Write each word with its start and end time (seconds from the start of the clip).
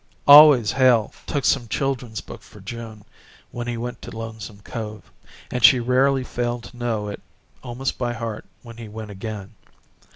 Always 0.27 0.71
Hale 0.71 1.13
took 1.27 1.45
some 1.45 1.67
children's 1.67 2.21
book 2.21 2.41
for 2.41 2.59
June 2.59 3.05
when 3.51 3.67
he 3.67 3.77
went 3.77 4.01
to 4.01 4.09
Lonesome 4.09 4.61
Cove, 4.61 5.11
and 5.51 5.63
she 5.63 5.79
rarely 5.79 6.23
failed 6.23 6.63
to 6.63 6.77
know 6.77 7.07
it 7.07 7.21
almost 7.61 7.99
by 7.99 8.13
heart 8.13 8.45
when 8.63 8.77
he 8.77 8.87
went 8.87 9.11
again. 9.11 9.53